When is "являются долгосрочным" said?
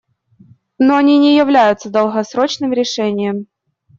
1.37-2.73